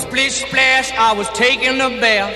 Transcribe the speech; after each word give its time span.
Splish 0.00 0.44
splash, 0.46 0.92
I 0.96 1.12
was 1.12 1.28
taking 1.34 1.80
a 1.80 1.90
bath. 2.00 2.32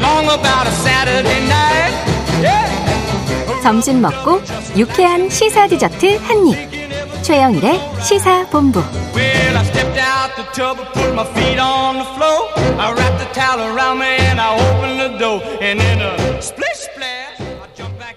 Long 0.00 0.26
about 0.26 0.66
a 0.66 0.70
Saturday 0.84 1.40
night. 1.48 1.94
Yeah. 2.42 3.62
점심 3.62 4.00
먹고 4.02 4.40
유쾌한 4.76 5.28
시사 5.30 5.66
디저트 5.68 6.18
한 6.18 6.46
입. 6.46 7.22
최영일의 7.22 7.80
시사 8.02 8.46
본부. 8.50 8.80
Well, 9.14 9.56
I 9.56 9.64
stepped 9.64 9.98
out 9.98 10.36
the 10.36 10.44
tub 10.52 10.78
and 10.78 10.92
put 10.92 11.14
my 11.14 11.24
feet 11.32 11.58
on 11.58 11.96
the 11.96 12.08
floor. 12.14 12.48
I 12.78 12.92
wrapped 12.92 13.18
the 13.18 13.32
towel 13.32 13.60
around 13.74 13.98
me 14.00 14.16
and 14.28 14.40
I 14.40 14.54
opened 14.56 15.00
the 15.00 15.18
door. 15.18 15.40
And 15.60 15.80
then 15.80 16.00
a 16.00 16.40
splish 16.40 16.84
splash, 16.84 17.40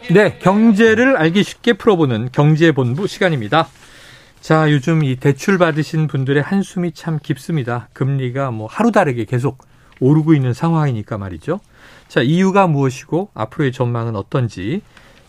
in. 0.09 0.13
네, 0.13 0.37
경제를 0.39 1.17
알기 1.17 1.43
쉽게 1.43 1.73
풀어보는 1.73 2.29
경제본부 2.31 3.07
시간입니다. 3.07 3.67
자, 4.43 4.69
요즘 4.69 5.05
이 5.05 5.15
대출 5.15 5.57
받으신 5.57 6.07
분들의 6.07 6.43
한숨이 6.43 6.91
참 6.91 7.17
깊습니다. 7.23 7.87
금리가 7.93 8.51
뭐 8.51 8.67
하루 8.69 8.91
다르게 8.91 9.23
계속 9.23 9.65
오르고 10.01 10.33
있는 10.33 10.53
상황이니까 10.53 11.17
말이죠. 11.17 11.61
자, 12.09 12.21
이유가 12.21 12.67
무엇이고 12.67 13.29
앞으로의 13.33 13.71
전망은 13.71 14.17
어떤지 14.17 14.81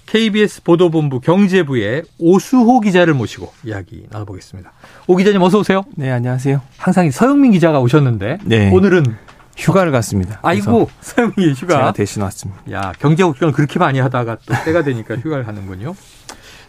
KBS 0.06 0.64
보도본부 0.64 1.20
경제부의 1.20 2.02
오수호 2.18 2.80
기자를 2.80 3.14
모시고 3.14 3.52
이야기 3.62 4.04
나눠보겠습니다. 4.10 4.72
오 5.06 5.14
기자님 5.16 5.40
어서 5.42 5.60
오세요. 5.60 5.84
네, 5.94 6.10
안녕하세요. 6.10 6.60
항상 6.76 7.08
서영민 7.12 7.52
기자가 7.52 7.78
오셨는데 7.78 8.38
네. 8.44 8.70
오늘은 8.72 9.04
휴가를 9.56 9.92
갔습니다. 9.92 10.40
아이고 10.42 10.90
서영민이 11.00 11.54
그래서 11.54 11.60
제가 11.60 11.78
휴가. 11.78 11.92
대신 11.92 12.20
왔습니다. 12.22 12.60
야 12.72 12.92
경제 12.98 13.22
걱정을 13.22 13.54
그렇게 13.54 13.78
많이 13.78 14.00
하다가 14.00 14.38
또 14.44 14.54
때가 14.64 14.82
되니까 14.82 15.14
휴가를 15.16 15.44
가는군요. 15.44 15.94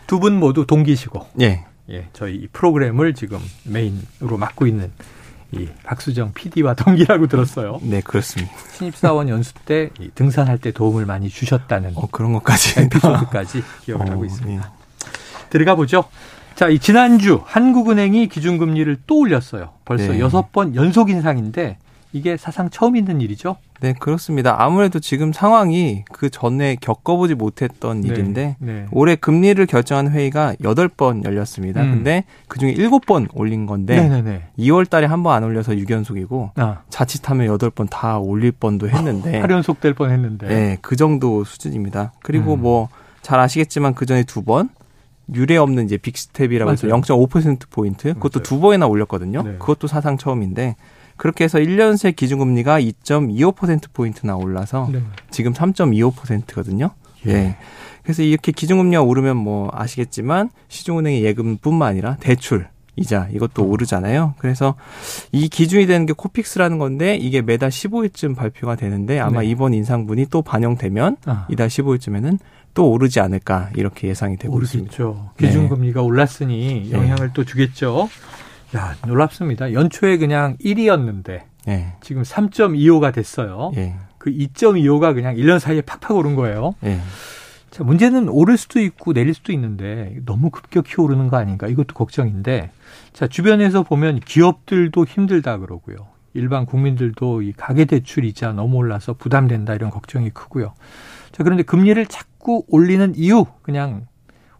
두 0.07 0.19
분 0.19 0.39
모두 0.39 0.67
동기시고 0.67 1.25
예. 1.41 1.65
예, 1.89 2.07
저희 2.13 2.35
이 2.35 2.47
프로그램을 2.47 3.13
지금 3.13 3.39
메인으로 3.63 4.37
맡고 4.37 4.67
있는 4.67 4.91
이 5.51 5.67
박수정 5.83 6.33
PD와 6.33 6.73
동기라고 6.73 7.27
들었어요. 7.27 7.79
네, 7.83 8.01
그렇습니다. 8.01 8.51
신입사원 8.73 9.29
연수 9.29 9.53
때이 9.65 10.11
등산할 10.15 10.57
때 10.57 10.71
도움을 10.71 11.05
많이 11.05 11.29
주셨다는 11.29 11.93
어, 11.95 12.07
그런 12.11 12.33
것까지. 12.33 12.81
에피소드까지 12.81 13.63
기억을 13.85 14.09
하고 14.09 14.23
어, 14.23 14.25
있습니다. 14.25 14.71
들어가 15.49 15.75
보죠. 15.75 16.05
자, 16.55 16.69
이 16.69 16.79
지난주 16.79 17.41
한국은행이 17.45 18.27
기준금리를 18.29 18.97
또 19.05 19.19
올렸어요. 19.19 19.71
벌써 19.85 20.13
네. 20.13 20.19
여섯 20.19 20.51
번 20.51 20.73
연속 20.75 21.09
인상인데 21.09 21.77
이게 22.15 22.37
사상 22.37 22.69
처음 22.69 22.95
있는 22.95 23.19
일이죠. 23.19 23.57
네, 23.81 23.91
그렇습니다. 23.91 24.55
아무래도 24.63 25.01
지금 25.01 25.33
상황이 25.33 26.05
그 26.13 26.29
전에 26.29 26.77
겪어보지 26.79 27.35
못했던 27.35 27.99
네, 27.99 28.07
일인데 28.07 28.55
네. 28.59 28.85
올해 28.91 29.17
금리를 29.17 29.63
결정한 29.65 30.09
회의가 30.09 30.55
8번 30.61 31.25
열렸습니다. 31.25 31.81
음. 31.83 31.91
근데 31.91 32.23
그중에 32.47 32.73
7번 32.75 33.27
올린 33.33 33.65
건데 33.65 33.97
네네네. 34.01 34.43
2월 34.59 34.89
달에 34.89 35.07
한 35.07 35.23
번 35.23 35.33
안 35.35 35.43
올려서 35.43 35.73
6연속이고 35.73 36.51
아, 36.55 36.83
자칫하면 36.89 37.57
8번 37.57 37.87
다 37.89 38.17
올릴 38.17 38.53
뻔도 38.53 38.87
했는데 38.89 39.41
8연속 39.43 39.81
될 39.81 39.93
뻔 39.93 40.09
했는데. 40.11 40.47
네, 40.47 40.77
그 40.81 40.95
정도 40.95 41.43
수준입니다. 41.43 42.13
그리고 42.23 42.53
음. 42.53 42.61
뭐잘 42.61 43.41
아시겠지만 43.41 43.93
그 43.93 44.05
전에 44.05 44.23
두번 44.23 44.69
유례 45.33 45.57
없는 45.57 45.83
이제 45.83 45.97
빅스텝이라고 45.97 46.71
해서 46.71 46.87
맞아요. 46.87 47.01
0.5% 47.01 47.69
포인트 47.71 48.13
그것도 48.13 48.39
맞아요. 48.39 48.43
두 48.43 48.59
번이나 48.61 48.87
올렸거든요. 48.87 49.41
네. 49.43 49.51
그것도 49.59 49.87
사상 49.87 50.17
처음인데 50.17 50.77
그렇게 51.17 51.43
해서 51.43 51.59
1년 51.59 51.97
새 51.97 52.11
기준금리가 52.11 52.79
2.25% 52.79 53.93
포인트나 53.93 54.35
올라서 54.35 54.89
네. 54.91 55.01
지금 55.31 55.53
3.25%거든요. 55.53 56.91
예. 57.27 57.57
그래서 58.03 58.21
이렇게 58.21 58.51
기준금리가 58.51 59.01
오르면 59.01 59.35
뭐 59.37 59.69
아시겠지만 59.73 60.49
시중은행의 60.67 61.23
예금뿐만 61.23 61.89
아니라 61.89 62.17
대출 62.19 62.67
이자 62.97 63.27
이것도 63.33 63.63
어. 63.63 63.65
오르잖아요. 63.65 64.35
그래서 64.37 64.75
이 65.31 65.49
기준이 65.49 65.85
되는 65.85 66.05
게 66.05 66.13
코픽스라는 66.13 66.77
건데 66.77 67.15
이게 67.15 67.41
매달 67.41 67.69
15일쯤 67.69 68.35
발표가 68.35 68.75
되는데 68.75 69.19
아마 69.19 69.41
네. 69.41 69.47
이번 69.47 69.73
인상분이 69.73 70.27
또 70.29 70.41
반영되면 70.41 71.17
아. 71.25 71.47
이달 71.49 71.67
15일쯤에는 71.67 72.39
또 72.73 72.91
오르지 72.91 73.19
않을까 73.19 73.69
이렇게 73.75 74.07
예상이 74.07 74.37
되고 74.37 74.61
있습니다. 74.61 74.93
오르겠죠. 74.95 75.31
네. 75.37 75.47
기준금리가 75.47 76.01
올랐으니 76.01 76.91
영향을 76.91 77.31
또 77.33 77.43
주겠죠. 77.43 78.09
야, 78.75 78.95
놀랍습니다. 79.07 79.73
연초에 79.73 80.17
그냥 80.17 80.57
1이었는데 80.57 81.43
예. 81.67 81.93
지금 82.01 82.23
3.25가 82.23 83.13
됐어요. 83.13 83.71
예. 83.77 83.95
그 84.17 84.31
2.25가 84.31 85.13
그냥 85.13 85.35
1년 85.35 85.59
사이에 85.59 85.81
팍팍 85.81 86.17
오른 86.17 86.35
거예요. 86.35 86.75
예. 86.83 86.99
자, 87.71 87.83
문제는 87.83 88.29
오를 88.29 88.57
수도 88.57 88.79
있고 88.79 89.13
내릴 89.13 89.33
수도 89.33 89.51
있는데 89.51 90.17
너무 90.25 90.49
급격히 90.49 90.99
오르는 90.99 91.27
거 91.27 91.37
아닌가 91.37 91.67
이것도 91.67 91.93
걱정인데 91.93 92.71
자, 93.13 93.27
주변에서 93.27 93.83
보면 93.83 94.19
기업들도 94.19 95.05
힘들다 95.05 95.57
그러고요. 95.57 95.97
일반 96.33 96.65
국민들도 96.65 97.41
이 97.41 97.53
가계 97.53 97.85
대출 97.85 98.25
이자 98.25 98.51
너무 98.51 98.77
올라서 98.77 99.13
부담된다 99.13 99.73
이런 99.73 99.89
걱정이 99.89 100.29
크고요. 100.31 100.73
자, 101.31 101.43
그런데 101.43 101.63
금리를 101.63 102.05
자꾸 102.07 102.63
올리는 102.67 103.13
이유 103.15 103.45
그냥 103.61 104.07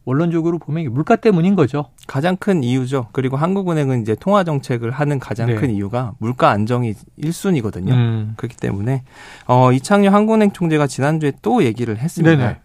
원론적으로 0.06 0.60
보면 0.60 0.94
물가 0.94 1.16
때문인 1.16 1.56
거죠. 1.56 1.86
가장 2.08 2.38
큰 2.38 2.64
이유죠. 2.64 3.08
그리고 3.12 3.38
한국은행은 3.38 4.02
이제 4.02 4.16
통화 4.20 4.44
정책을 4.44 4.92
하는 4.92 5.20
가장 5.20 5.48
네. 5.48 5.56
큰 5.56 5.72
이유가 5.72 6.14
물가 6.20 6.52
안정이 6.52 6.94
1순위거든요. 7.20 7.92
음. 7.92 8.34
그렇기 8.38 8.56
때문에 8.58 9.04
어 9.48 9.72
이창용 9.72 10.14
한국은행 10.14 10.52
총재가 10.52 10.88
지난주에 10.88 11.34
또 11.42 11.64
얘기를 11.64 11.98
했습니다. 11.98 12.38
네네. 12.38 12.58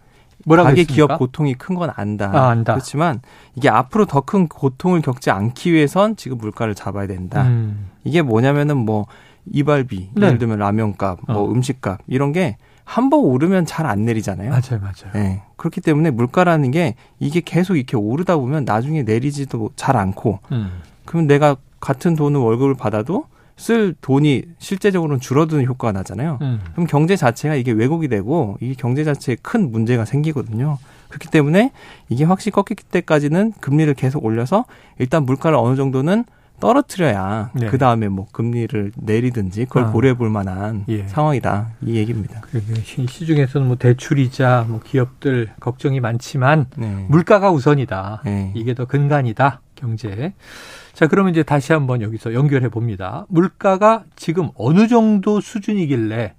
뭐라고 0.45 0.69
가계 0.69 0.81
했습니까? 0.81 1.07
기업 1.07 1.19
고통이 1.19 1.55
큰 1.55 1.75
건 1.75 1.91
안다. 1.95 2.31
아, 2.33 2.49
안다. 2.49 2.73
그렇지만 2.73 3.21
이게 3.55 3.69
앞으로 3.69 4.05
더 4.05 4.21
큰 4.21 4.47
고통을 4.47 5.01
겪지 5.01 5.29
않기 5.31 5.73
위해선 5.73 6.15
지금 6.15 6.37
물가를 6.37 6.75
잡아야 6.75 7.07
된다. 7.07 7.43
음. 7.43 7.89
이게 8.03 8.21
뭐냐면은 8.21 8.77
뭐 8.77 9.07
이발비, 9.51 10.09
네. 10.13 10.25
예를 10.27 10.37
들면 10.37 10.59
라면값, 10.59 11.19
뭐 11.27 11.41
어. 11.43 11.51
음식값 11.51 12.01
이런 12.07 12.31
게 12.31 12.57
한 12.91 13.09
번 13.09 13.21
오르면 13.21 13.65
잘 13.65 13.85
안 13.85 14.03
내리잖아요. 14.05 14.49
맞아요, 14.49 14.81
맞아요. 14.81 15.11
예. 15.15 15.41
그렇기 15.55 15.79
때문에 15.79 16.11
물가라는 16.11 16.71
게 16.71 16.95
이게 17.19 17.39
계속 17.39 17.77
이렇게 17.77 17.95
오르다 17.95 18.35
보면 18.35 18.65
나중에 18.65 19.03
내리지도 19.03 19.69
잘 19.77 19.95
않고 19.95 20.39
음. 20.51 20.71
그럼 21.05 21.25
내가 21.25 21.55
같은 21.79 22.15
돈을 22.17 22.39
월급을 22.39 22.75
받아도 22.75 23.25
쓸 23.55 23.95
돈이 24.01 24.43
실제적으로는 24.59 25.21
줄어드는 25.21 25.65
효과가 25.65 25.93
나잖아요. 25.93 26.39
음. 26.41 26.59
그럼 26.73 26.85
경제 26.87 27.15
자체가 27.15 27.55
이게 27.55 27.71
왜곡이 27.71 28.09
되고 28.09 28.57
이게 28.59 28.73
경제 28.77 29.03
자체에 29.05 29.37
큰 29.41 29.71
문제가 29.71 30.03
생기거든요. 30.03 30.77
그렇기 31.07 31.29
때문에 31.29 31.71
이게 32.09 32.25
확실히 32.25 32.51
꺾일 32.51 32.75
때까지는 32.91 33.53
금리를 33.61 33.93
계속 33.93 34.25
올려서 34.25 34.65
일단 34.99 35.25
물가를 35.25 35.57
어느 35.57 35.75
정도는 35.77 36.25
떨어뜨려야 36.61 37.49
네. 37.53 37.67
그 37.67 37.77
다음에 37.77 38.07
뭐 38.07 38.27
금리를 38.31 38.93
내리든지 38.95 39.65
그걸 39.65 39.83
아. 39.83 39.91
고려해 39.91 40.13
볼 40.15 40.29
만한 40.29 40.85
예. 40.87 41.05
상황이다 41.07 41.71
이 41.81 41.95
얘기입니다. 41.97 42.41
시중에서는 42.85 43.67
뭐 43.67 43.75
대출이자 43.75 44.65
뭐 44.69 44.79
기업들 44.79 45.51
걱정이 45.59 45.99
많지만 45.99 46.67
네. 46.77 47.05
물가가 47.09 47.51
우선이다. 47.51 48.21
네. 48.23 48.53
이게 48.55 48.73
더 48.73 48.85
근간이다. 48.85 49.59
경제. 49.75 50.33
자, 50.93 51.07
그러면 51.07 51.31
이제 51.31 51.43
다시 51.43 51.73
한번 51.73 52.01
여기서 52.01 52.33
연결해 52.33 52.69
봅니다. 52.69 53.25
물가가 53.29 54.03
지금 54.15 54.49
어느 54.55 54.87
정도 54.87 55.41
수준이길래 55.41 56.35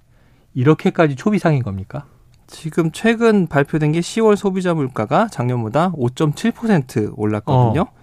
이렇게까지 0.53 1.15
초비상인 1.15 1.63
겁니까? 1.63 2.05
지금 2.47 2.91
최근 2.91 3.47
발표된 3.47 3.91
게 3.91 3.99
10월 3.99 4.35
소비자 4.35 4.73
물가가 4.73 5.27
작년보다 5.27 5.91
5.7% 5.91 7.13
올랐거든요. 7.17 7.81
어. 7.81 8.02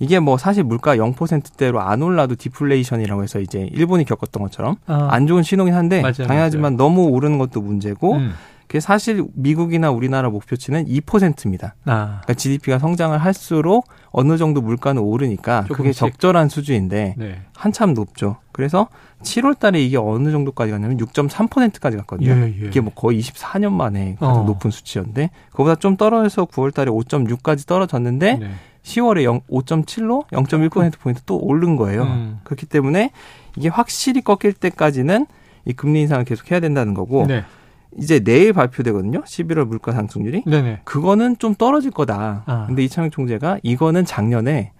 이게 0.00 0.18
뭐 0.18 0.38
사실 0.38 0.62
물가 0.64 0.96
0%대로 0.96 1.80
안 1.80 2.02
올라도 2.02 2.36
디플레이션이라고 2.36 3.22
해서 3.22 3.40
이제 3.40 3.68
일본이 3.72 4.04
겪었던 4.04 4.42
것처럼 4.42 4.76
아, 4.86 5.08
안 5.10 5.26
좋은 5.26 5.42
신호긴 5.42 5.74
한데 5.74 6.00
맞아요, 6.00 6.26
당연하지만 6.26 6.76
너무 6.76 7.04
오르는 7.08 7.38
것도 7.38 7.60
문제고 7.60 8.14
음. 8.14 8.32
그게 8.68 8.80
사실 8.80 9.24
미국이나 9.32 9.90
우리나라 9.90 10.28
목표치는 10.28 10.84
2%입니다. 10.86 11.74
아, 11.86 12.20
그러니까 12.20 12.34
GDP가 12.34 12.78
성장을 12.78 13.16
할수록 13.16 13.86
어느 14.10 14.36
정도 14.36 14.60
물가는 14.60 15.00
오르니까 15.00 15.62
그게 15.62 15.74
조금씩. 15.92 15.98
적절한 16.00 16.50
수준인데 16.50 17.14
네. 17.16 17.40
한참 17.56 17.94
높죠. 17.94 18.36
그래서 18.52 18.88
7월 19.22 19.58
달에 19.58 19.80
이게 19.80 19.96
어느 19.96 20.30
정도까지 20.30 20.70
갔냐면 20.70 20.98
6.3%까지 20.98 21.96
갔거든요. 21.96 22.30
예, 22.30 22.54
예. 22.60 22.66
이게 22.66 22.80
뭐 22.82 22.92
거의 22.94 23.18
24년 23.20 23.72
만에 23.72 24.16
가장 24.20 24.42
어. 24.42 24.44
높은 24.44 24.70
수치였는데 24.70 25.30
그보다 25.50 25.74
좀 25.76 25.96
떨어져서 25.96 26.44
9월 26.44 26.74
달에 26.74 26.90
5.6까지 26.90 27.66
떨어졌는데 27.66 28.34
네. 28.34 28.50
10월에 28.88 29.22
0, 29.22 29.40
5.7로 29.42 30.26
0.1% 30.28 30.98
포인트 30.98 31.22
또 31.26 31.36
오른 31.36 31.76
거예요. 31.76 32.04
음. 32.04 32.40
그렇기 32.44 32.66
때문에 32.66 33.10
이게 33.56 33.68
확실히 33.68 34.22
꺾일 34.22 34.54
때까지는 34.54 35.26
이 35.66 35.72
금리 35.74 36.00
인상을 36.02 36.24
계속 36.24 36.50
해야 36.50 36.60
된다는 36.60 36.94
거고 36.94 37.26
네. 37.26 37.44
이제 37.96 38.20
내일 38.20 38.52
발표되거든요. 38.52 39.22
11월 39.22 39.66
물가 39.66 39.92
상승률이. 39.92 40.44
네네. 40.46 40.80
그거는 40.84 41.38
좀 41.38 41.54
떨어질 41.54 41.90
거다. 41.90 42.44
아. 42.46 42.64
근데 42.66 42.82
이창용 42.84 43.10
총재가 43.10 43.58
이거는 43.62 44.04
작년에 44.04 44.72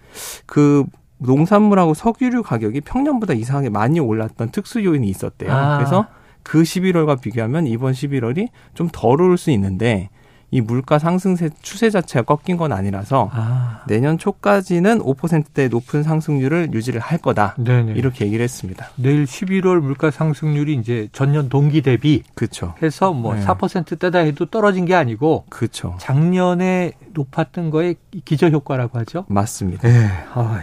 그 0.45 0.85
농산물하고 1.19 1.93
석유류 1.93 2.43
가격이 2.43 2.81
평년보다 2.81 3.33
이상하게 3.33 3.69
많이 3.69 3.99
올랐던 3.99 4.49
특수 4.49 4.83
요인이 4.83 5.07
있었대요. 5.07 5.51
아. 5.51 5.77
그래서 5.77 6.07
그 6.43 6.63
11월과 6.63 7.21
비교하면 7.21 7.67
이번 7.67 7.93
11월이 7.93 8.47
좀덜 8.73 9.21
오를 9.21 9.37
수 9.37 9.51
있는데 9.51 10.09
이 10.51 10.61
물가 10.61 10.97
상승세 10.97 11.49
추세 11.61 11.89
자체가 11.89 12.23
꺾인 12.23 12.57
건 12.57 12.71
아니라서 12.71 13.29
아, 13.31 13.83
내년 13.87 14.17
초까지는 14.17 14.99
5%대 14.99 15.67
높은 15.67 16.01
상승률을 16.03 16.73
유지를 16.73 16.99
할 16.99 17.19
거다. 17.19 17.55
네네. 17.57 17.93
이렇게 17.93 18.25
얘기를 18.25 18.43
했습니다. 18.43 18.89
내일 18.95 19.25
11월 19.25 19.79
물가 19.79 20.09
상승률이 20.09 20.73
이제 20.75 21.09
전년 21.11 21.49
동기 21.49 21.81
대비 21.81 22.23
그렇죠. 22.33 22.73
해서 22.81 23.13
뭐 23.13 23.35
네. 23.35 23.45
4%대다 23.45 24.19
해도 24.19 24.45
떨어진 24.45 24.85
게 24.85 24.95
아니고 24.95 25.45
그렇죠. 25.49 25.95
작년에 25.99 26.93
높았던 27.13 27.69
거에 27.69 27.95
기저 28.25 28.49
효과라고 28.49 28.97
하죠. 28.99 29.25
맞습니다. 29.27 29.87
예. 29.87 30.09
아, 30.33 30.61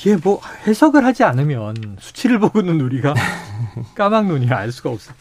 이게 0.00 0.16
뭐 0.16 0.40
해석을 0.66 1.04
하지 1.04 1.24
않으면 1.24 1.96
수치를 1.98 2.38
보고는 2.38 2.80
우리가 2.80 3.14
까막 3.94 4.26
눈이 4.26 4.50
알 4.50 4.72
수가 4.72 4.90
없어. 4.90 5.12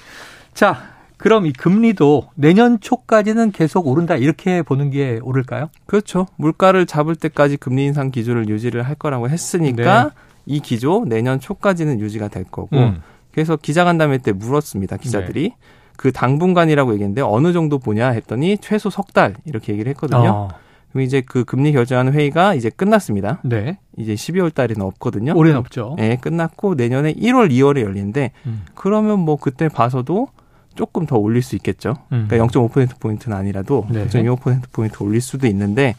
자, 0.54 0.99
그럼 1.20 1.46
이 1.46 1.52
금리도 1.52 2.30
내년 2.36 2.80
초까지는 2.80 3.52
계속 3.52 3.88
오른다 3.88 4.16
이렇게 4.16 4.62
보는 4.62 4.90
게 4.90 5.20
옳을까요? 5.22 5.70
그렇죠. 5.86 6.28
물가를 6.38 6.86
잡을 6.86 7.16
때까지 7.16 7.58
금리 7.58 7.86
인상 7.86 8.10
기조를 8.10 8.48
유지를 8.50 8.84
할 8.84 8.96
거라고 8.96 9.30
했으니까 9.30 10.04
네. 10.06 10.10
이 10.46 10.60
기조 10.62 11.04
내년 11.06 11.40
초까지는 11.40 12.00
유지가 12.00 12.30
될 12.30 12.46
거고 12.46 12.76
음. 12.78 13.02
그래서 13.32 13.58
기자간담회 13.58 14.20
때 14.20 14.32
물었습니다. 14.32 14.98
기자들이 14.98 15.54
그 15.98 16.12
당분간이라고 16.14 16.94
얘기했는데 16.94 17.22
어느 17.22 17.52
정도 17.54 17.78
보냐 17.78 18.10
했더니 18.10 18.58
최소 18.58 18.90
석 18.90 19.12
달 19.14 19.36
이렇게 19.46 19.74
얘기를 19.74 19.90
했거든요. 19.92 20.30
어, 20.30 20.48
그럼 20.92 21.04
이제 21.04 21.22
그 21.22 21.44
금리 21.44 21.72
결정하는 21.74 22.14
회의가 22.14 22.56
이제 22.56 22.70
끝났습니다. 22.70 23.42
네. 23.44 23.78
이제 23.98 24.14
12월 24.16 24.54
달에는 24.54 24.82
없거든요. 24.82 25.34
올해는 25.36 25.60
없죠. 25.60 25.96
네, 25.98 26.16
끝났고 26.16 26.76
내년에 26.76 27.14
1월, 27.14 27.52
2월에 27.52 27.82
열리는데 27.82 28.32
음. 28.46 28.64
그러면 28.74 29.20
뭐 29.20 29.36
그때 29.36 29.68
봐서도 29.68 30.30
조금 30.80 31.06
더 31.06 31.18
올릴 31.18 31.42
수 31.42 31.58
있겠죠. 31.58 31.96
음. 32.14 32.28
그러니까 32.30 32.48
0.5% 32.48 33.02
포인트는 33.02 33.36
아니라도 33.36 33.86
네. 33.92 34.08
0.25% 34.08 34.62
포인트 34.72 35.04
올릴 35.04 35.20
수도 35.20 35.46
있는데 35.48 35.94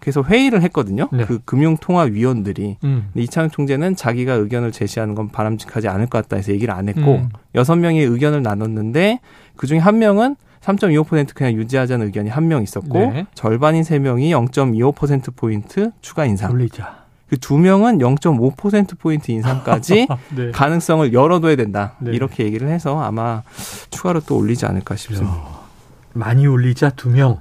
그래서 0.00 0.22
회의를 0.22 0.60
했거든요. 0.64 1.08
네. 1.10 1.24
그 1.24 1.38
금융통화위원들이 1.46 2.76
음. 2.84 3.08
이창용 3.14 3.48
총재는 3.50 3.96
자기가 3.96 4.34
의견을 4.34 4.70
제시하는 4.70 5.14
건 5.14 5.30
바람직하지 5.30 5.88
않을 5.88 6.08
것 6.08 6.20
같다 6.22 6.36
해서 6.36 6.52
얘기를 6.52 6.74
안 6.74 6.90
했고 6.90 7.14
음. 7.16 7.30
여섯 7.54 7.76
명의 7.76 8.04
의견을 8.04 8.42
나눴는데 8.42 9.20
그 9.56 9.66
중에 9.66 9.78
한 9.78 9.98
명은 9.98 10.36
3.25% 10.60 11.34
그냥 11.34 11.54
유지하자는 11.54 12.04
의견이 12.04 12.28
한 12.28 12.48
명 12.48 12.62
있었고 12.62 12.98
네. 12.98 13.26
절반인 13.32 13.82
세 13.82 13.98
명이 13.98 14.30
0.25% 14.30 15.34
포인트 15.36 15.90
추가 16.02 16.26
인상. 16.26 16.52
올리자. 16.52 17.07
그 17.28 17.36
두 17.36 17.58
명은 17.58 17.98
0.5% 17.98 18.98
포인트 18.98 19.30
인상까지 19.30 20.06
네. 20.34 20.50
가능성을 20.50 21.12
열어둬야 21.12 21.56
된다. 21.56 21.94
네. 22.00 22.12
이렇게 22.12 22.44
얘기를 22.44 22.68
해서 22.68 23.00
아마 23.00 23.42
추가로 23.90 24.20
또 24.20 24.36
올리지 24.38 24.64
않을까 24.66 24.96
싶습니다. 24.96 25.36
많이 26.14 26.46
올리자 26.46 26.90
두 26.90 27.10
명, 27.10 27.40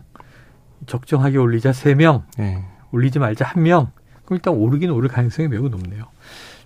적정하게 0.87 1.37
올리자 1.37 1.71
세 1.73 1.95
명, 1.95 2.23
네. 2.37 2.63
올리지 2.91 3.19
말자 3.19 3.45
한 3.45 3.63
명. 3.63 3.91
그럼 4.25 4.37
일단 4.37 4.53
오르긴 4.55 4.89
오를 4.91 5.07
가능성이 5.09 5.47
매우 5.47 5.69
높네요. 5.69 6.05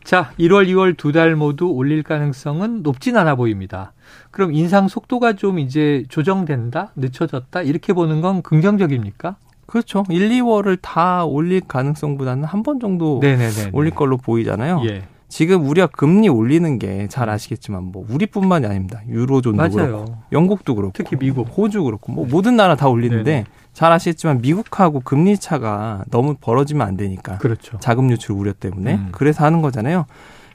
자, 0.03 0.31
1월, 0.39 0.67
2월 0.67 0.97
두 0.97 1.11
달 1.11 1.35
모두 1.35 1.67
올릴 1.67 2.01
가능성은 2.01 2.81
높진 2.81 3.17
않아 3.17 3.35
보입니다. 3.35 3.93
그럼 4.31 4.51
인상 4.51 4.87
속도가 4.87 5.33
좀 5.33 5.59
이제 5.59 6.03
조정된다, 6.09 6.91
늦춰졌다 6.95 7.61
이렇게 7.61 7.93
보는 7.93 8.21
건 8.21 8.41
긍정적입니까? 8.41 9.35
그렇죠. 9.71 10.03
1, 10.09 10.29
2월을 10.29 10.77
다 10.81 11.23
올릴 11.25 11.61
가능성보다는 11.61 12.43
한 12.43 12.61
번 12.63 12.79
정도 12.79 13.19
네네네. 13.21 13.69
올릴 13.71 13.95
걸로 13.95 14.17
보이잖아요. 14.17 14.81
예, 14.85 15.03
지금 15.29 15.65
우리가 15.65 15.87
금리 15.87 16.27
올리는 16.27 16.77
게 16.77 17.07
잘 17.09 17.29
아시겠지만 17.29 17.85
뭐 17.85 18.05
우리뿐만이 18.09 18.65
아닙니다. 18.67 19.01
유로존도 19.07 19.57
그렇고 19.57 19.77
맞아요. 19.77 20.05
영국도 20.33 20.75
그렇고 20.75 20.91
특히 20.95 21.15
미국. 21.17 21.47
호주 21.57 21.83
그렇고 21.83 22.11
뭐 22.11 22.27
모든 22.29 22.55
나라 22.57 22.75
다 22.75 22.89
올리는데 22.89 23.23
네네. 23.31 23.45
잘 23.73 23.91
아시겠지만 23.93 24.41
미국하고 24.41 24.99
금리 24.99 25.37
차가 25.37 26.03
너무 26.11 26.35
벌어지면 26.39 26.85
안 26.85 26.97
되니까 26.97 27.37
그렇죠. 27.37 27.77
자금 27.79 28.11
유출 28.11 28.35
우려 28.35 28.51
때문에 28.51 28.95
음. 28.95 29.07
그래서 29.13 29.45
하는 29.45 29.61
거잖아요. 29.61 30.05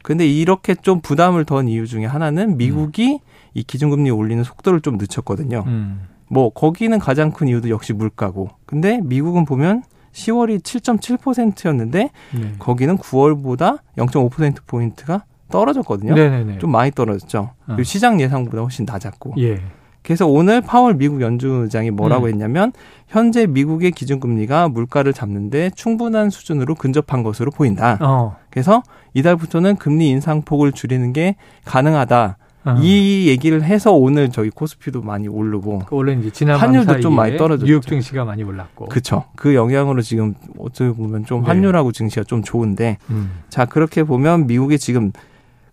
근데 0.03 0.27
이렇게 0.27 0.75
좀 0.75 1.01
부담을 1.01 1.45
던 1.47 1.67
이유 1.69 1.87
중에 1.87 2.05
하나는 2.05 2.57
미국이 2.59 3.19
이 3.55 3.63
기준금리 3.65 4.11
올리는 4.11 4.45
속도를 4.45 4.81
좀 4.83 4.99
늦췄거든요. 4.99 5.65
음. 5.67 6.03
뭐 6.29 6.51
거기는 6.51 6.99
가장 6.99 7.31
큰 7.31 7.49
이유도 7.49 7.71
역시 7.71 7.93
물가고. 7.93 8.51
근데 8.67 9.01
미국은 9.03 9.45
보면 9.45 9.83
10월이 10.13 10.63
7.7%였는데 10.63 12.11
네. 12.35 12.53
거기는 12.59 12.97
9월보다 12.97 13.81
0.5% 13.99 14.67
포인트가 14.67 15.25
떨어졌거든요. 15.51 16.15
네네네. 16.15 16.59
좀 16.59 16.71
많이 16.73 16.91
떨어졌죠. 16.91 17.51
어. 17.69 17.77
시장 17.83 18.21
예상보다 18.21 18.63
훨씬 18.63 18.85
낮았고. 18.85 19.35
예. 19.39 19.61
그래서 20.03 20.25
오늘 20.27 20.61
파월 20.61 20.95
미국 20.95 21.21
연준의장이 21.21 21.91
뭐라고 21.91 22.27
음. 22.27 22.29
했냐면 22.31 22.73
현재 23.09 23.47
미국의 23.47 23.91
기준금리가 23.91 24.69
물가를 24.69 25.13
잡는데 25.13 25.71
충분한 25.75 26.31
수준으로 26.31 26.77
근접한 26.77 27.25
것으로 27.25 27.51
보인다. 27.51 27.99
어. 28.01 28.37
그래서 28.51 28.85
이달부터는 29.15 29.77
금리 29.77 30.09
인상폭을 30.11 30.73
줄이는 30.73 31.13
게 31.13 31.35
가능하다. 31.65 32.39
어. 32.67 32.75
이 32.81 33.29
얘기를 33.29 33.63
해서 33.63 33.93
오늘 33.93 34.31
저희 34.31 34.51
코스피도 34.51 35.01
많이 35.03 35.29
오르고 35.29 35.81
그 35.87 35.95
원래 35.97 36.13
이제 36.15 36.31
지난 36.31 36.59
환율도 36.59 36.93
밤좀 36.93 37.15
많이 37.15 37.37
떨어졌죠. 37.37 37.67
뉴욕 37.67 37.87
증시가 37.87 38.25
많이 38.25 38.43
올랐고. 38.43 38.87
그쵸. 38.87 39.25
그 39.37 39.55
영향으로 39.55 40.03
지금 40.03 40.35
어떻게 40.59 40.91
보면 40.93 41.25
좀 41.27 41.43
네. 41.43 41.47
환율하고 41.47 41.93
증시가 41.93 42.25
좀 42.25 42.43
좋은데 42.43 42.99
음. 43.11 43.31
자 43.49 43.65
그렇게 43.67 44.03
보면 44.03 44.47
미국이 44.49 44.79
지금 44.79 45.13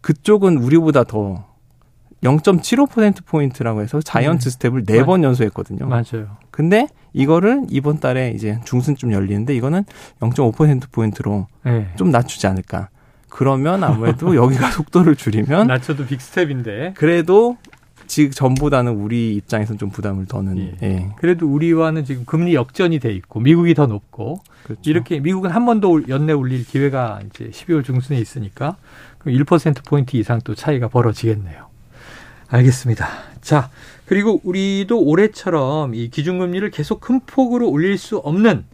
그쪽은 0.01 0.57
우리보다 0.57 1.03
더 1.03 1.45
0.75% 2.23 3.25
포인트라고 3.25 3.81
해서 3.81 3.99
자이언트 4.01 4.47
음. 4.47 4.49
스텝을 4.51 4.85
네 4.85 4.99
맞- 4.99 5.05
번 5.05 5.23
연속했거든요. 5.23 5.87
맞아요. 5.87 6.37
근데 6.51 6.87
이거를 7.11 7.63
이번 7.69 7.99
달에 7.99 8.31
이제 8.35 8.59
중순쯤 8.65 9.11
열리는데 9.11 9.55
이거는 9.55 9.83
0.5% 10.19 10.91
포인트로 10.91 11.47
네. 11.65 11.87
좀 11.97 12.11
낮추지 12.11 12.47
않을까. 12.47 12.89
그러면 13.33 13.83
아무래도 13.83 14.35
여기가 14.37 14.69
속도를 14.71 15.15
줄이면 15.15 15.65
낮춰도 15.67 16.05
빅스텝인데. 16.05 16.93
그래도 16.95 17.57
지금 18.05 18.29
전보다는 18.31 18.93
우리 18.93 19.35
입장에서는 19.35 19.79
좀 19.79 19.89
부담을 19.89 20.27
더는 20.27 20.57
예. 20.59 20.77
예. 20.83 21.09
그래도 21.17 21.47
우리와는 21.47 22.05
지금 22.05 22.25
금리 22.25 22.53
역전이 22.53 22.99
돼 22.99 23.11
있고 23.13 23.39
미국이 23.39 23.73
더 23.73 23.87
높고 23.87 24.41
그렇죠. 24.63 24.81
이렇게 24.85 25.19
미국은 25.19 25.49
한 25.49 25.65
번 25.65 25.81
더 25.81 25.99
연내 26.09 26.33
올릴 26.33 26.63
기회가 26.63 27.21
이제 27.25 27.49
12월 27.49 27.83
중순에 27.83 28.19
있으니까 28.19 28.75
그럼 29.17 29.35
1% 29.37 29.83
포인트 29.85 30.15
이상 30.17 30.39
또 30.43 30.53
차이가 30.53 30.87
벌어지겠네요. 30.89 31.65
알겠습니다. 32.49 33.07
자, 33.41 33.71
그리고 34.05 34.41
우리도 34.43 35.01
올해처럼 35.01 35.95
이 35.95 36.09
기준금리를 36.09 36.69
계속 36.69 36.99
큰 37.01 37.19
폭으로 37.25 37.67
올릴 37.69 37.97
수 37.97 38.17
없는 38.17 38.65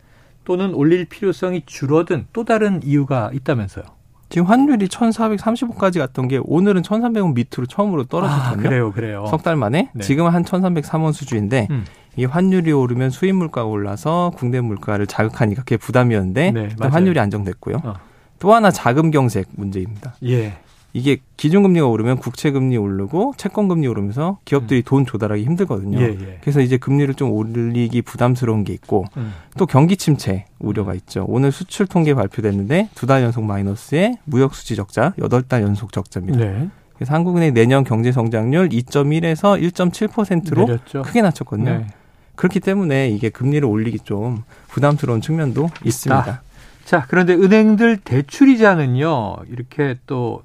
또는 0.43 0.73
올릴 0.73 1.05
필요성이 1.05 1.61
줄어든 1.65 2.25
또 2.33 2.43
다른 2.43 2.81
이유가 2.83 3.29
있다면서요. 3.33 3.85
지금 4.29 4.47
환율이 4.47 4.87
1,435까지 4.87 5.99
갔던 5.99 6.27
게 6.27 6.39
오늘은 6.43 6.83
1,300원 6.83 7.33
밑으로 7.33 7.65
처음으로 7.67 8.03
떨어졌거든요. 8.05 8.59
아, 8.67 8.69
그래요, 8.69 8.91
그래요. 8.91 9.25
석 9.29 9.41
달 9.41 9.55
만에 9.55 9.89
네. 9.93 10.03
지금은 10.03 10.31
한 10.31 10.43
1,303원 10.43 11.13
수준인데 11.13 11.67
음. 11.71 11.85
이게 12.15 12.25
환율이 12.25 12.71
오르면 12.71 13.09
수입 13.09 13.33
물가가 13.35 13.65
올라서 13.67 14.31
국내 14.35 14.61
물가를 14.61 15.07
자극하니까 15.07 15.61
그게 15.63 15.77
부담이었는데 15.77 16.51
네. 16.51 16.69
환율이 16.79 17.19
안정됐고요. 17.19 17.77
어. 17.83 17.93
또 18.39 18.53
하나 18.53 18.71
자금 18.71 19.11
경색 19.11 19.47
문제입니다. 19.55 20.15
예. 20.25 20.53
이게 20.99 21.17
기준금리가 21.37 21.87
오르면 21.87 22.17
국채금리 22.17 22.77
오르고 22.77 23.33
채권금리 23.37 23.87
오르면서 23.87 24.37
기업들이 24.45 24.83
돈 24.83 25.05
조달하기 25.05 25.43
힘들거든요. 25.45 25.97
음. 25.97 26.01
예, 26.01 26.25
예. 26.27 26.37
그래서 26.41 26.59
이제 26.61 26.77
금리를 26.77 27.13
좀 27.15 27.31
올리기 27.31 28.01
부담스러운 28.01 28.63
게 28.63 28.73
있고 28.73 29.05
음. 29.17 29.33
또 29.57 29.65
경기 29.65 29.97
침체 29.97 30.45
우려가 30.59 30.93
있죠. 30.93 31.25
오늘 31.27 31.51
수출 31.51 31.87
통계 31.87 32.13
발표됐는데 32.13 32.89
두 32.95 33.07
달 33.07 33.23
연속 33.23 33.43
마이너스에 33.43 34.17
무역 34.25 34.53
수지 34.53 34.75
적자, 34.75 35.13
여덟 35.19 35.41
달 35.41 35.63
연속 35.63 35.91
적자입니다. 35.91 36.37
네. 36.37 36.69
그래서 36.95 37.13
한국은행 37.13 37.53
내년 37.53 37.83
경제 37.85 38.11
성장률 38.11 38.69
2.1에서 38.69 39.59
1.7%로 39.71 40.65
내렸죠. 40.65 41.01
크게 41.01 41.21
낮췄거든요. 41.21 41.69
네. 41.69 41.87
그렇기 42.35 42.59
때문에 42.59 43.09
이게 43.09 43.29
금리를 43.29 43.65
올리기 43.67 43.99
좀 43.99 44.43
부담스러운 44.67 45.21
측면도 45.21 45.69
있습니다. 45.83 46.41
자, 46.85 47.05
그런데 47.07 47.33
은행들 47.33 47.97
대출 47.97 48.49
이자는요, 48.49 49.37
이렇게 49.49 49.95
또 50.07 50.41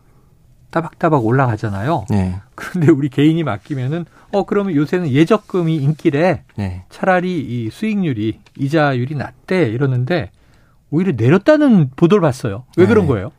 따박따박 0.75 1.25
올라가잖아요. 1.25 2.07
네. 2.11 2.35
그런데 2.57 2.90
우리 2.90 3.09
개인이 3.09 3.40
맡기면은, 3.45 4.07
어, 4.33 4.45
그러면 4.45 4.75
요새는 4.75 5.09
예적금이 5.09 5.76
인기래. 5.76 6.43
네. 6.57 6.85
차라리 6.90 7.38
이 7.38 7.71
수익률이, 7.71 8.40
이자율이 8.59 9.14
낮대. 9.14 9.69
이러는데, 9.69 10.31
오히려 10.90 11.12
내렸다는 11.16 11.90
보도를 11.95 12.21
봤어요. 12.21 12.64
왜 12.76 12.87
그런 12.87 13.04
네. 13.04 13.09
거예요? 13.09 13.31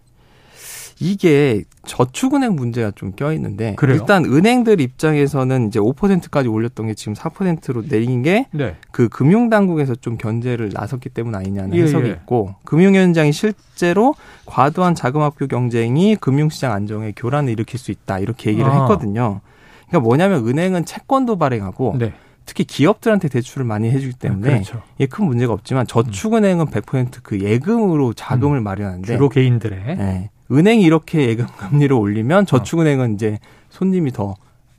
이게 0.99 1.63
저축은행 1.85 2.55
문제가 2.55 2.91
좀 2.95 3.11
껴있는데 3.11 3.75
그래요? 3.75 3.97
일단 3.99 4.25
은행들 4.25 4.79
입장에서는 4.79 5.67
이제 5.67 5.79
5%까지 5.79 6.47
올렸던 6.47 6.87
게 6.87 6.93
지금 6.93 7.13
4%로 7.13 7.87
내린 7.87 8.23
게 8.23 8.47
네. 8.51 8.75
그 8.91 9.09
금융당국에서 9.09 9.95
좀 9.95 10.17
견제를 10.17 10.71
나섰기 10.73 11.09
때문 11.09 11.35
아니냐는 11.35 11.75
예, 11.75 11.83
해석이 11.83 12.07
예. 12.07 12.11
있고 12.13 12.55
금융위원장이 12.63 13.33
실제로 13.33 14.15
과도한 14.45 14.95
자금 14.95 15.21
학교 15.21 15.47
경쟁이 15.47 16.15
금융시장 16.15 16.71
안정에 16.71 17.11
교란을 17.15 17.51
일으킬 17.51 17.77
수 17.77 17.91
있다 17.91 18.19
이렇게 18.19 18.51
얘기를 18.51 18.69
아. 18.69 18.81
했거든요. 18.81 19.41
그러니까 19.87 19.99
뭐냐면 19.99 20.47
은행은 20.47 20.85
채권도 20.85 21.37
발행하고 21.37 21.97
네. 21.99 22.13
특히 22.45 22.63
기업들한테 22.63 23.27
대출을 23.27 23.65
많이 23.65 23.89
해주기 23.89 24.13
때문에 24.13 24.49
그렇죠. 24.49 24.81
이게 24.97 25.07
큰 25.07 25.25
문제가 25.25 25.51
없지만 25.51 25.87
저축은행은 25.87 26.67
100%그 26.67 27.41
예금으로 27.41 28.13
자금을 28.13 28.61
마련하는데 28.61 29.13
주로 29.13 29.29
개인들의 29.29 29.79
예, 29.87 30.29
은행이 30.51 30.83
이렇게 30.83 31.27
예금 31.29 31.45
금리를 31.57 31.95
올리면 31.95 32.45
저축은행은 32.45 33.15
이제 33.15 33.39
손님이 33.69 34.11
더 34.11 34.35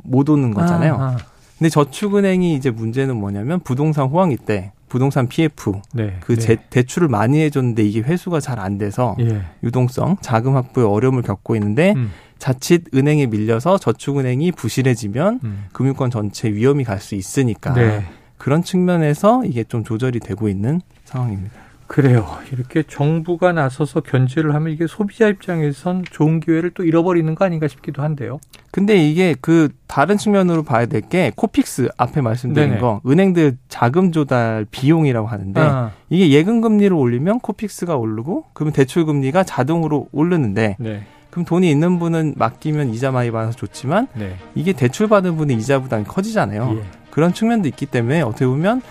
못 0.08 0.28
오는 0.30 0.54
거잖아요. 0.54 0.94
아, 0.94 1.02
아. 1.04 1.16
근데 1.58 1.68
저축은행이 1.68 2.54
이제 2.54 2.70
문제는 2.70 3.16
뭐냐면 3.16 3.58
부동산 3.58 4.06
호황이 4.06 4.37
때 4.37 4.70
부동산 4.88 5.26
PF 5.26 5.73
네. 5.94 6.18
그 6.20 6.37
네. 6.37 6.40
제- 6.40 6.56
대출을 6.70 7.08
많이 7.08 7.40
해줬는데 7.40 7.82
이게 7.82 8.02
회수가 8.02 8.38
잘 8.38 8.61
안 8.61 8.78
돼서 8.78 9.16
예. 9.18 9.42
유동성 9.64 10.18
자금 10.20 10.54
확보에 10.54 10.85
어려움을 10.85 11.23
겪고 11.23 11.56
있는데 11.56 11.94
음, 11.96 12.12
자칫 12.38 12.85
은행에 12.94 13.26
밀려서 13.26 13.78
저축은행이 13.78 14.52
부실해지면 14.52 15.40
음. 15.42 15.64
금융권 15.73 16.11
전체 16.12 16.52
위험이 16.52 16.85
갈 16.85 17.00
수 17.00 17.16
있으니까 17.16 17.75
네. 17.75 18.04
그런 18.38 18.62
측면에서 18.62 19.44
이게 19.44 19.64
좀 19.64 19.82
조절이 19.82 20.20
되고 20.20 20.49
있는 20.49 20.80
상황입니다. 21.04 21.52
그래요. 21.87 22.26
이렇게 22.52 22.83
정부가 22.83 23.52
나서서 23.52 24.00
견제를 24.00 24.55
하면 24.55 24.73
이게 24.73 24.87
소비자 24.87 25.28
입장에선 25.28 26.05
좋은 26.11 26.40
기회를 26.40 26.71
또 26.71 26.85
잃어버리는 26.85 27.33
거 27.35 27.45
아닌가 27.45 27.69
싶기도 27.69 28.02
한데요. 28.02 28.40
근데 28.71 28.97
이게 28.97 29.35
그 29.40 29.69
다른 29.87 30.16
측면으로 30.19 30.62
봐야 30.62 30.87
될 30.87 31.00
게 31.09 31.31
코픽스 31.37 31.88
앞에 31.97 32.21
말씀드린 32.21 32.69
네네. 32.71 32.81
거 32.81 33.00
은행들 33.07 33.57
자금 33.69 34.11
조달 34.12 34.66
비용이라고 34.71 35.28
하는데 35.28 35.61
아, 35.61 35.93
이게 36.11 36.31
예금 36.31 36.61
금리를 36.61 36.93
올리면 36.95 37.40
코픽스가 37.40 37.97
오르고 37.97 38.47
그러면 38.52 38.73
대출 38.73 39.05
금리가 39.07 39.45
자동으로 39.45 40.09
오르는데 40.12 40.76
네. 40.81 41.07
그럼 41.31 41.45
돈이 41.45 41.71
있는 41.71 41.99
분은 41.99 42.35
맡기면 42.37 42.93
이자 42.95 43.12
많이 43.12 43.31
받아서 43.31 43.57
좋지만 43.57 44.09
네. 44.14 44.37
이게 44.55 44.73
대출 44.73 45.07
받은 45.07 45.37
분의 45.37 45.57
이자 45.59 45.81
부담이 45.81 46.05
커지잖아요. 46.05 46.76
예. 46.78 46.83
그런 47.11 47.33
측면도 47.33 47.69
있기 47.69 47.87
때문에 47.87 48.23
어떻게 48.23 48.47
보면 48.47 48.83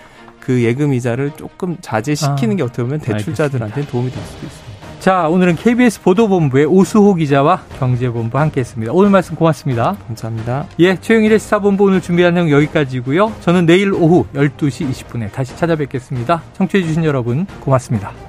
그 0.46 0.62
예금 0.62 0.94
이자를 0.94 1.32
조금 1.36 1.76
자제시키는 1.80 2.54
아, 2.54 2.56
게 2.56 2.62
어떻게 2.62 2.84
보면 2.84 3.00
대출자들한테 3.00 3.84
도움이 3.86 4.12
될 4.12 4.22
수도 4.22 4.46
있습니다. 4.46 4.76
자, 5.00 5.28
오늘은 5.28 5.56
KBS 5.56 6.02
보도본부의 6.02 6.66
오수호 6.66 7.14
기자와 7.14 7.62
경제본부 7.80 8.38
함께 8.38 8.60
했습니다. 8.60 8.92
오늘 8.92 9.10
말씀 9.10 9.34
고맙습니다. 9.34 9.96
감사합니다. 10.06 10.68
예, 10.78 10.96
최영일의 11.00 11.40
시사본부 11.40 11.84
오늘 11.84 12.00
준비한 12.00 12.34
내용 12.34 12.48
여기까지고요. 12.48 13.32
저는 13.40 13.66
내일 13.66 13.92
오후 13.92 14.24
12시 14.34 14.88
20분에 14.88 15.32
다시 15.32 15.56
찾아뵙겠습니다. 15.56 16.42
청취해주신 16.54 17.04
여러분 17.04 17.46
고맙습니다. 17.60 18.25